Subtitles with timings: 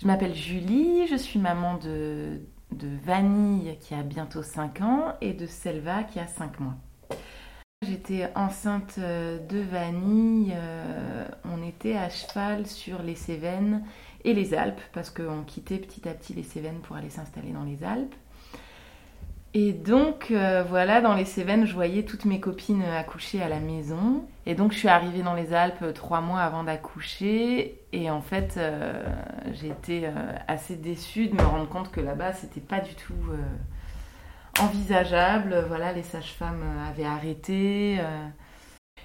[0.00, 2.40] Je m'appelle Julie, je suis maman de,
[3.04, 6.76] Vanille qui a bientôt 5 ans et de Selva qui a 5 mois.
[7.82, 13.84] J'étais enceinte euh, de Vanille, euh, on était à cheval sur les Cévennes
[14.24, 17.64] et les Alpes parce qu'on quittait petit à petit les Cévennes pour aller s'installer dans
[17.64, 18.14] les Alpes.
[19.52, 23.58] Et donc, euh, voilà, dans les Cévennes, je voyais toutes mes copines accoucher à la
[23.58, 24.24] maison.
[24.46, 27.80] Et donc, je suis arrivée dans les Alpes trois mois avant d'accoucher.
[27.92, 29.02] Et en fait, euh,
[29.52, 30.10] j'ai été euh,
[30.46, 33.14] assez déçue de me rendre compte que là-bas, c'était pas du tout
[34.60, 35.64] envisageable.
[35.66, 37.98] Voilà, les sages-femmes avaient arrêté.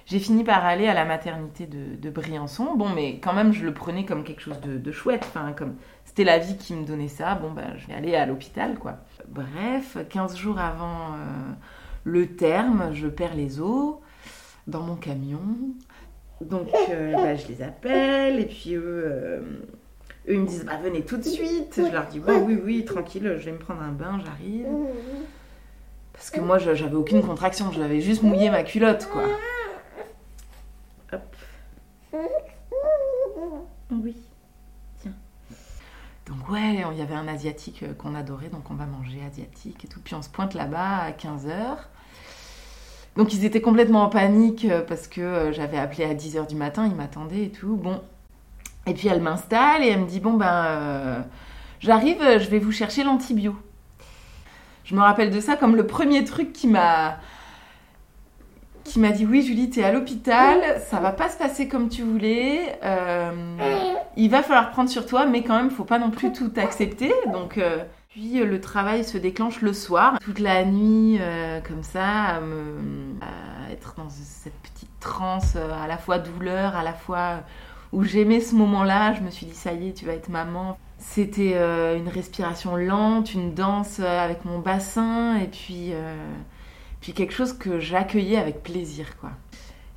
[0.06, 2.76] J'ai fini par aller à la maternité de, Briançon.
[2.76, 5.24] Bon, mais quand même, je le prenais comme quelque chose de, chouette.
[5.26, 5.74] Enfin, comme
[6.04, 7.34] c'était la vie qui me donnait ça.
[7.34, 8.98] Bon, ben, je vais aller à l'hôpital, quoi.
[9.26, 11.52] Bref, 15 jours avant euh,
[12.04, 13.96] le terme, je perds les os
[14.68, 15.40] dans mon camion.
[16.40, 18.38] Donc, bah, je les appelle.
[18.38, 19.40] Et puis, eux, euh,
[20.28, 21.74] eux ils me disent bah, Venez tout de suite.
[21.78, 24.68] Je leur dis Oui, oui, oui, tranquille, je vais me prendre un bain, j'arrive.
[26.12, 27.72] Parce que moi, j'avais aucune contraction.
[27.72, 29.24] J'avais juste mouillé ma culotte, quoi.
[34.02, 34.16] Oui.
[35.00, 35.12] Tiens.
[36.26, 39.84] Donc ouais, il y avait un asiatique euh, qu'on adorait, donc on va manger asiatique
[39.84, 40.00] et tout.
[40.02, 41.76] Puis on se pointe là-bas à 15h.
[43.16, 46.54] Donc ils étaient complètement en panique euh, parce que euh, j'avais appelé à 10h du
[46.54, 47.76] matin, ils m'attendaient et tout.
[47.76, 48.00] Bon.
[48.86, 51.24] Et puis elle m'installe et elle me dit bon ben
[51.80, 53.56] j'arrive, je vais vous chercher l'antibio.
[54.84, 57.18] Je me rappelle de ça comme le premier truc qui m'a
[58.86, 62.02] qui m'a dit oui Julie t'es à l'hôpital ça va pas se passer comme tu
[62.02, 63.30] voulais euh,
[64.16, 67.12] il va falloir prendre sur toi mais quand même faut pas non plus tout accepter.
[67.32, 67.78] Donc euh,
[68.08, 73.94] puis le travail se déclenche le soir toute la nuit euh, comme ça à, être
[73.96, 77.40] dans cette petite transe à la fois douleur à la fois
[77.92, 79.14] où j'aimais ce moment-là.
[79.14, 80.78] Je me suis dit ça y est tu vas être maman.
[80.98, 81.52] C'était
[81.96, 85.92] une respiration lente une danse avec mon bassin et puis
[87.00, 89.30] puis quelque chose que j'accueillais avec plaisir, quoi.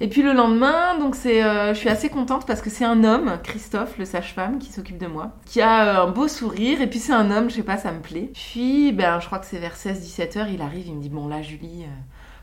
[0.01, 3.03] Et puis le lendemain, donc c'est, euh, je suis assez contente parce que c'est un
[3.03, 6.81] homme, Christophe, le sage-femme, qui s'occupe de moi, qui a euh, un beau sourire.
[6.81, 8.31] Et puis c'est un homme, je sais pas, ça me plaît.
[8.33, 11.27] Puis, ben, je crois que c'est vers 16-17 heures, il arrive, il me dit bon
[11.27, 11.88] là, Julie, euh,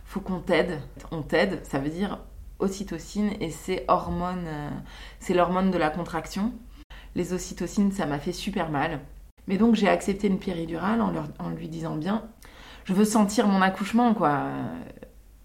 [0.05, 0.81] faut qu'on t'aide.
[1.11, 2.19] On t'aide, ça veut dire
[2.59, 4.47] ocytocine et c'est hormone,
[5.21, 6.53] c'est l'hormone de la contraction.
[7.15, 9.01] Les ocytocines, ça m'a fait super mal.
[9.47, 12.23] Mais donc j'ai accepté une péridurale en, en lui disant bien,
[12.87, 14.45] je veux sentir mon accouchement, quoi.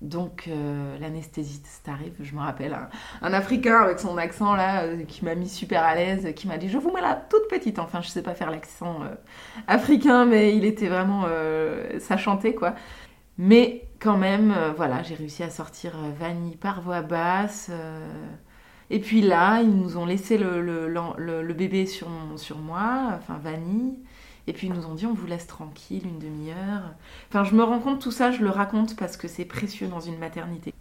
[0.02, 2.75] Donc euh, l'anesthésiste arrive, je me rappelle,
[3.22, 6.57] un, Africain avec son accent là, euh, qui m'a mis super à l'aise, qui m'a
[6.57, 9.13] dit je vous mets la toute petite, enfin je sais pas faire l'accent euh,
[9.68, 11.25] africain, mais il était vraiment,
[12.00, 12.74] ça chantait quoi.
[13.38, 17.72] Mais quand même, voilà, j'ai réussi à sortir Vanille par voix basse.
[18.90, 22.07] et puis là, ils nous ont laissé le, le bébé sur,
[22.38, 24.00] sur moi, enfin Vanille.
[24.47, 26.94] Et puis ils nous ont dit on vous laisse tranquille une demi-heure.
[27.29, 30.00] Enfin, je me rends compte, tout ça, je le raconte parce que c'est précieux dans
[30.00, 30.74] une maternité.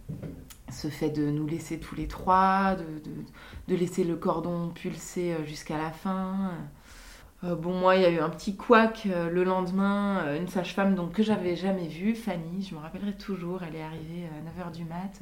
[0.69, 2.85] Ce fait de nous laisser tous les trois, de,
[3.67, 6.51] de, laisser le cordon pulser euh, jusqu'à la fin.
[7.43, 10.95] Euh, bon, moi, il y a eu un petit couac euh, le lendemain, une sage-femme
[10.95, 14.71] donc, que j'avais jamais vue, Fanny, je me rappellerai toujours, elle est arrivée à 9h
[14.71, 15.21] du mat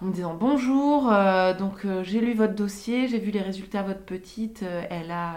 [0.00, 1.12] en me disant bonjour,
[1.58, 5.34] donc j'ai lu votre dossier, j'ai vu les résultats de votre petite, elle a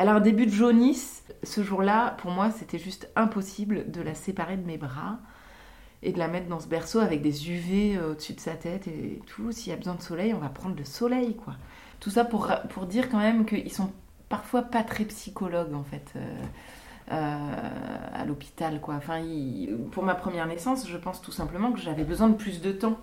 [0.00, 1.24] elle a un début de jaunisse.
[1.42, 5.18] Ce jour-là, pour moi, c'était juste impossible de la séparer de mes bras
[6.02, 8.88] et de la mettre dans ce berceau avec des UV euh, au-dessus de sa tête
[8.88, 9.52] et tout.
[9.52, 11.52] S'il y a besoin de soleil, on va prendre le soleil, quoi.
[12.00, 13.92] Tout ça pour, pour dire quand même qu'ils sont
[14.30, 16.14] parfois pas très psychologues, en fait.
[16.16, 16.42] Euh,
[17.12, 17.38] euh,
[18.14, 18.94] à l'hôpital quoi.
[18.94, 19.20] Enfin,
[19.90, 22.98] pour ma première naissance, je pense tout simplement que j'avais besoin de plus de temps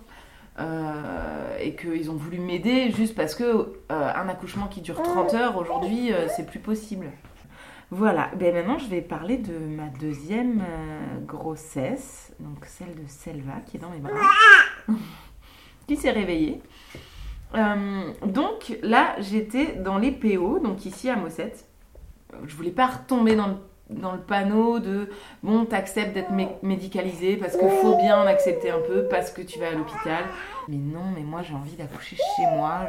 [1.59, 5.57] et qu'ils ont voulu m'aider juste parce que euh, un accouchement qui dure 30 heures
[5.57, 7.11] aujourd'hui euh, c'est plus possible.
[7.89, 10.61] Voilà, ben maintenant je vais parler de ma deuxième
[11.25, 14.11] grossesse, donc celle de Selva qui est dans mes bras,
[15.87, 16.61] qui s'est réveillée.
[18.25, 21.65] donc là j'étais dans les PO, donc ici à Mossette.
[22.45, 23.55] Je voulais pas retomber dans le
[23.89, 25.09] dans le panneau de
[25.43, 26.31] bon, t'acceptes d'être
[26.61, 30.23] médicalisé parce qu'il faut bien en accepter un peu parce que tu vas à l'hôpital.
[30.67, 32.81] Mais non, mais moi j'ai envie d'accoucher chez moi.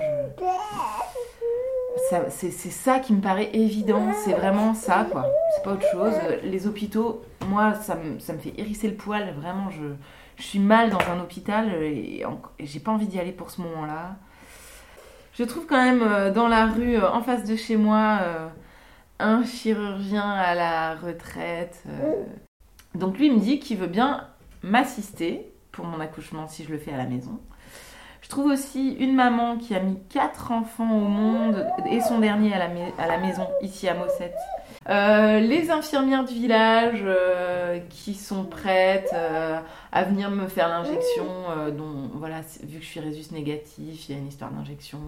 [2.31, 5.27] C'est ça qui me paraît évident, c'est vraiment ça quoi.
[5.55, 6.15] C'est pas autre chose.
[6.43, 10.91] Les hôpitaux, moi ça me, ça me fait hérisser le poil, vraiment je, suis mal
[10.91, 12.25] dans un hôpital et,
[12.61, 14.17] j'ai pas envie d'y aller pour ce moment-là.
[15.33, 18.19] Je trouve quand même euh, dans la rue euh, en face de chez moi.
[19.19, 21.83] Un chirurgien à la retraite.
[21.89, 22.25] Euh.
[22.95, 24.27] Donc lui, il me dit qu'il veut bien
[24.63, 27.41] m'assister pour mon accouchement si je le fais à la maison.
[28.23, 32.53] Je trouve aussi une maman qui a mis quatre enfants au monde et son dernier
[32.53, 32.69] à la,
[32.99, 34.37] à la maison ici à Mossette.
[34.89, 39.61] Euh, les infirmières du village euh, qui sont prêtes euh,
[39.93, 41.27] à venir me faire l'injection,
[41.77, 44.99] dont voilà, vu que je suis résus négatif, il y a une histoire d'injection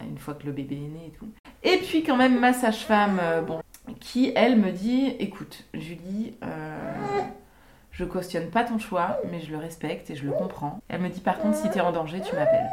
[0.00, 1.28] une fois que le bébé est né et tout.
[1.62, 3.60] Et puis quand même ma sage-femme, bon,
[4.00, 6.34] qui elle me dit, écoute Julie,
[7.90, 10.78] je cautionne pas ton choix, mais je le respecte et je le comprends.
[10.88, 12.70] Elle me dit par contre, si tu es en danger, tu m'appelles.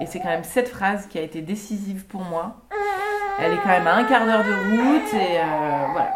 [0.00, 2.56] Et c'est quand même cette phrase qui a été décisive pour moi.
[3.40, 6.12] Elle est quand même à un quart d'heure de route et euh, voilà.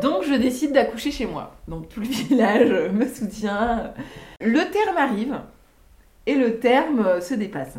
[0.00, 1.54] Donc je décide d'accoucher chez moi.
[1.68, 3.94] Donc tout le village me soutient.
[4.40, 5.40] Le terme arrive
[6.26, 7.78] et le terme se dépasse.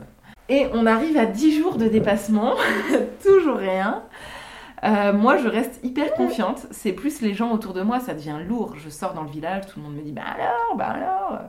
[0.49, 2.55] Et on arrive à 10 jours de dépassement,
[3.23, 4.03] toujours rien.
[4.83, 6.67] Euh, moi, je reste hyper confiante.
[6.71, 8.75] C'est plus les gens autour de moi, ça devient lourd.
[8.77, 11.39] Je sors dans le village, tout le monde me dit Bah alors, bah alors.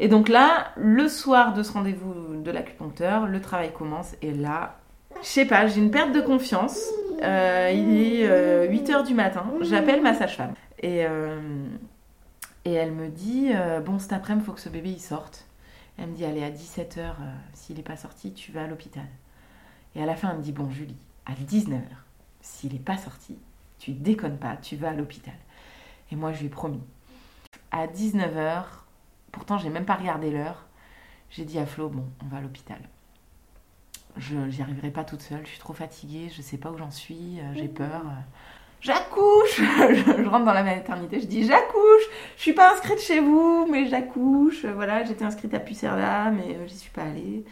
[0.00, 4.14] Et donc là, le soir de ce rendez-vous de l'acupuncteur, le travail commence.
[4.22, 4.76] Et là,
[5.20, 6.80] je sais pas, j'ai une perte de confiance.
[7.22, 9.44] Euh, il est 8 euh, du matin.
[9.62, 10.54] J'appelle ma sage-femme.
[10.80, 11.04] Et,
[12.64, 13.50] et elle me dit
[13.84, 15.47] Bon, cet après-midi, il faut que ce bébé sorte.
[15.98, 17.14] Elle me dit Allez, à 17h,
[17.54, 19.06] s'il n'est pas sorti, tu vas à l'hôpital.
[19.94, 20.96] Et à la fin, elle me dit Bon, Julie,
[21.26, 21.82] à 19h
[22.40, 23.36] s'il n'est pas sorti,
[23.78, 25.34] tu déconnes pas, tu vas à l'hôpital.
[26.10, 26.82] Et moi, je lui ai promis.
[27.70, 28.64] À 19h,
[29.32, 30.66] pourtant, j'ai même pas regardé l'heure,
[31.30, 32.80] j'ai dit à Flo, bon, on va à l'hôpital.
[34.16, 36.90] Je n'y arriverai pas toute seule, je suis trop fatiguée, je sais pas où j'en
[36.90, 38.02] suis, euh, j'ai peur.
[38.80, 42.02] J'accouche Je rentre dans la maternité, je dis j'accouche
[42.36, 44.64] Je suis pas inscrite chez vous, mais j'accouche.
[44.64, 47.44] Voilà, j'étais inscrite à Pucerda, mais euh, j'y suis pas allée.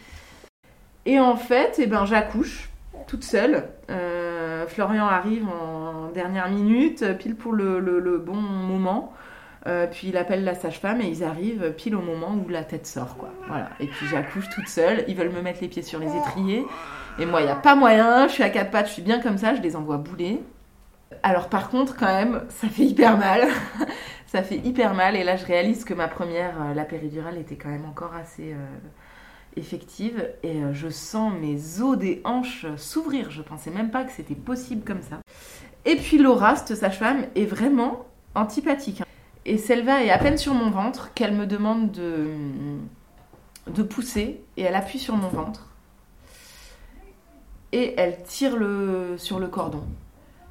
[1.05, 2.69] Et en fait, eh ben, j'accouche
[3.07, 3.67] toute seule.
[3.89, 9.13] Euh, Florian arrive en dernière minute, pile pour le, bon moment.
[9.65, 12.87] Euh, puis il appelle la sage-femme et ils arrivent pile au moment où la tête
[12.87, 13.17] sort.
[13.47, 13.69] Voilà.
[13.81, 15.03] Et puis j'accouche toute seule.
[15.09, 16.65] Ils veulent me mettre les pieds sur les étriers.
[17.19, 18.27] Et moi, il n'y a pas moyen.
[18.27, 19.55] Je suis à quatre je suis bien comme ça.
[19.55, 20.41] Je les envoie bouler.
[21.23, 23.47] Alors par contre, quand même, ça fait hyper mal.
[24.27, 25.15] ça fait hyper mal.
[25.15, 28.55] Et là, je réalise que ma première, euh, la péridurale, était quand même encore assez
[29.57, 33.31] effective et euh, je sens mes os des hanches s'ouvrir.
[33.31, 35.19] Je pensais même pas que c'était possible comme ça.
[35.85, 38.05] Et puis Laura, cette sage-femme, est vraiment
[38.35, 39.03] antipathique.
[39.45, 42.27] Et Selva est à peine sur mon ventre qu'elle me demande de,
[43.67, 45.69] de pousser et elle appuie sur mon ventre.
[47.71, 48.57] Et elle tire
[49.17, 49.83] sur le cordon.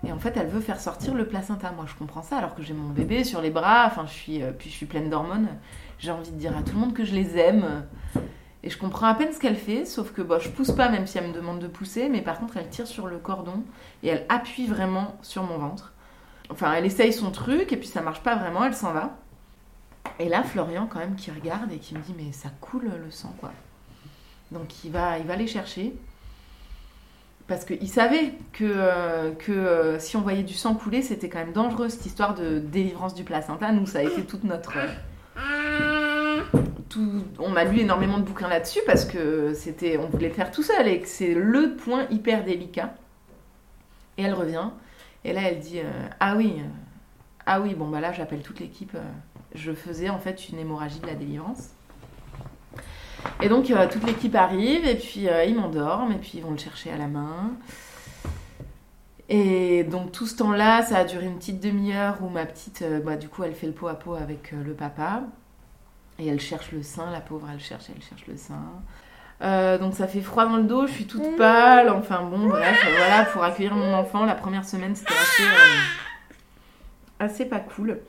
[0.06, 1.72] Et en fait, elle veut faire sortir le placenta.
[1.72, 3.86] Moi, je comprends ça alors que j'ai mon bébé sur les bras.
[3.86, 5.48] Enfin, je suis, euh, puis je suis pleine d'hormones.
[5.98, 7.84] J'ai envie de dire à tout le monde que je les aime.
[8.62, 11.06] Et je comprends à peine ce qu'elle fait, sauf que bon, je pousse pas même
[11.06, 13.62] si elle me demande de pousser, mais par contre elle tire sur le cordon
[14.02, 15.92] et elle appuie vraiment sur mon ventre.
[16.50, 19.18] Enfin, elle essaye son truc et puis ça marche pas vraiment, elle s'en va.
[20.18, 23.10] Et là, Florian quand même qui regarde et qui me dit mais ça coule le
[23.12, 23.52] sang quoi.
[24.50, 25.94] Donc il va, il va aller chercher
[27.48, 31.38] parce qu'il savait que, euh, que euh, si on voyait du sang couler, c'était quand
[31.38, 33.70] même dangereux cette histoire de délivrance du placenta.
[33.72, 34.72] Nous, ça a été toute notre
[37.38, 40.86] on m'a lu énormément de bouquins là-dessus parce que c'était, on voulait faire tout seul
[40.88, 42.94] et que c'est le point hyper délicat.
[44.18, 44.70] Et elle revient
[45.24, 46.68] et là elle dit euh, ah oui, euh,
[47.44, 48.94] ah oui bon bah là j'appelle toute l'équipe.
[48.94, 49.02] Euh,
[49.54, 51.70] je faisais en fait une hémorragie de la délivrance.
[53.42, 56.90] Et donc toute l'équipe arrive et puis ils m'endorment et puis ils vont le chercher
[56.90, 57.52] à la main.
[59.28, 63.16] Et donc tout ce temps-là, ça a duré une petite demi-heure où ma petite, bah,
[63.16, 65.22] du coup, elle fait le pot à pot avec le papa.
[66.18, 68.62] Et elle cherche le sein, la pauvre, elle cherche, elle cherche le sein.
[69.42, 71.36] Euh, donc ça fait froid dans le dos, je suis toute mm.
[71.36, 77.24] pâle, enfin bon, bref, voilà, pour accueillir mon enfant, la première semaine c'était assez, euh,
[77.24, 78.00] assez pas cool.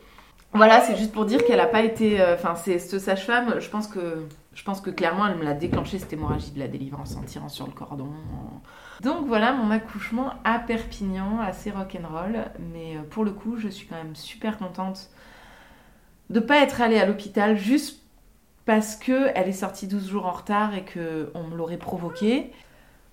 [0.53, 3.69] Voilà, c'est juste pour dire qu'elle n'a pas été, euh, enfin c'est cette sage-femme, je
[3.69, 4.25] pense que,
[4.57, 7.47] je pense que clairement elle me l'a déclenché cette hémorragie de la délivrance en tirant
[7.47, 8.09] sur le cordon.
[9.01, 13.95] Donc voilà mon accouchement à Perpignan, assez rock'n'roll, mais pour le coup je suis quand
[13.95, 15.11] même super contente
[16.31, 18.01] de pas être allée à l'hôpital juste
[18.65, 22.51] parce que elle est sortie 12 jours en retard et que on me l'aurait provoqué.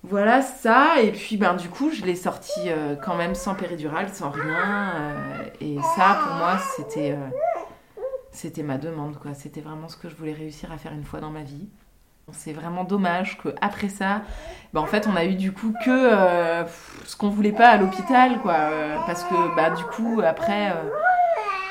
[0.03, 4.09] Voilà ça, et puis ben du coup je l'ai sortie euh, quand même sans péridurale,
[4.09, 7.27] sans rien, euh, et ça pour moi c'était euh,
[8.35, 11.19] c'était ma demande quoi, c'était vraiment ce que je voulais réussir à faire une fois
[11.19, 11.67] dans ma vie.
[12.31, 14.23] C'est vraiment dommage que après ça,
[14.73, 16.09] ben, en fait on a eu du coup que
[17.05, 18.57] ce qu'on voulait pas à l'hôpital quoi,
[19.05, 20.73] parce que bah du coup après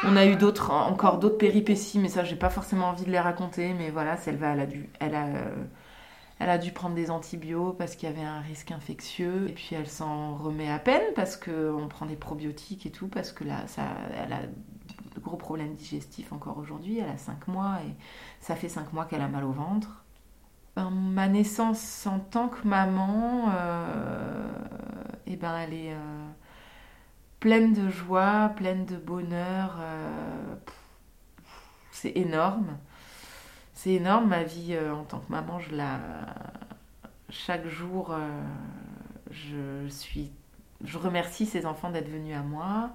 [0.06, 3.21] on a eu d'autres, encore d'autres péripéties, mais ça, j'ai pas forcément envie de les
[3.21, 3.73] raconter.
[3.75, 5.64] Mais voilà, Selva, elle a dû, elle a, euh,
[6.38, 9.49] elle a dû prendre des antibiotiques parce qu'il y avait un risque infectieux.
[9.49, 13.33] Et puis elle s'en remet à peine parce qu'on prend des probiotiques et tout, parce
[13.33, 13.83] que là, ça,
[14.23, 14.40] elle a
[15.25, 16.99] gros problèmes digestifs encore aujourd'hui.
[16.99, 17.95] Elle a 5 mois et
[18.40, 20.04] ça fait 5 mois qu'elle a mal au ventre.
[20.76, 24.47] ben, Ma naissance en tant que maman, euh,
[25.26, 26.26] eh ben, elle est euh,
[27.40, 29.76] pleine de joie, pleine de bonheur.
[29.81, 30.54] euh,
[31.90, 32.76] c'est énorme.
[33.73, 35.59] C'est énorme ma vie en tant que maman.
[35.59, 35.99] Je la...
[37.28, 38.14] Chaque jour,
[39.31, 40.31] je suis...
[40.85, 42.90] Je remercie ces enfants d'être venus à moi.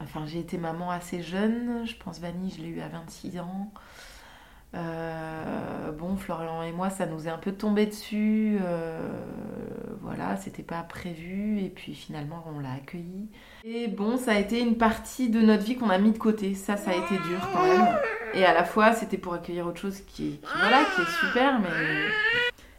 [0.00, 1.86] Enfin, j'ai été maman assez jeune.
[1.86, 3.72] Je pense Vanille, je l'ai eu à 26 ans.
[4.74, 8.58] Euh, bon, Florian et moi, ça nous est un peu tombé dessus.
[8.60, 8.98] euh,
[10.02, 11.60] voilà, c'était pas prévu.
[11.60, 13.28] Et puis finalement, on l'a accueilli.
[13.62, 16.54] Et bon, ça a été une partie de notre vie qu'on a mis de côté.
[16.54, 17.86] Ça, ça a été dur quand même.
[18.34, 21.60] Et à la fois, c'était pour accueillir autre chose qui, qui, voilà, qui est super.
[21.60, 21.68] Mais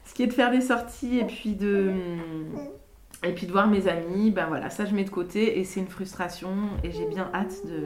[0.04, 1.94] ce qui est de faire des sorties et puis de.
[3.26, 5.80] Et puis de voir mes amis, ben voilà, ça je mets de côté et c'est
[5.80, 6.52] une frustration
[6.84, 7.82] et j'ai bien hâte de,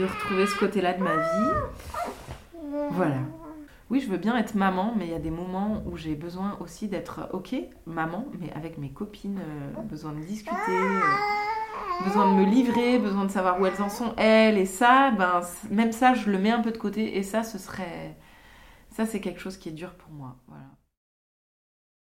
[0.00, 2.68] de retrouver ce côté-là de ma vie.
[2.92, 3.16] Voilà.
[3.90, 6.58] Oui, je veux bien être maman, mais il y a des moments où j'ai besoin
[6.60, 7.54] aussi d'être ok,
[7.86, 13.24] maman, mais avec mes copines, euh, besoin de discuter, euh, besoin de me livrer, besoin
[13.24, 15.40] de savoir où elles en sont, elles, et ça, ben,
[15.70, 18.14] même ça, je le mets un peu de côté, et ça, ce serait.
[18.90, 20.36] Ça, c'est quelque chose qui est dur pour moi.
[20.48, 20.64] Voilà.